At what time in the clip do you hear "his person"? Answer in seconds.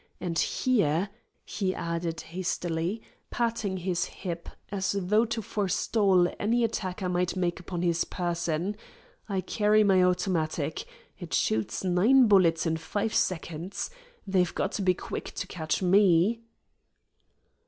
7.83-8.77